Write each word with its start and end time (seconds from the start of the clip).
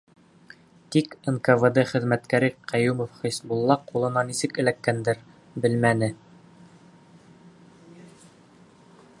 Тик 0.93 1.11
НКВД 1.33 1.75
хеҙмәткәре 1.91 2.49
Ҡәйүмов 2.71 3.13
Хисбулла 3.19 3.77
ҡулына 3.91 4.25
нисек 4.31 4.57
эләккәндер, 4.63 5.23
белмәне. 5.67 6.13